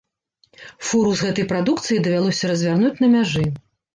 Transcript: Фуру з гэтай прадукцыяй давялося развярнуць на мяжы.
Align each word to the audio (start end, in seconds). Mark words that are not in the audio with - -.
Фуру 0.85 1.11
з 1.19 1.27
гэтай 1.27 1.45
прадукцыяй 1.51 2.01
давялося 2.07 2.49
развярнуць 2.53 2.93
на 3.05 3.13
мяжы. 3.15 3.45